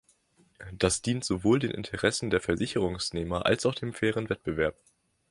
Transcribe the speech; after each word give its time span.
Das 0.73 1.03
dient 1.03 1.23
sowohl 1.23 1.59
den 1.59 1.69
Interessen 1.69 2.31
der 2.31 2.41
Versicherungsnehmer 2.41 3.45
als 3.45 3.67
auch 3.67 3.75
dem 3.75 3.93
fairen 3.93 4.31
Wettbewerb. 4.31 4.73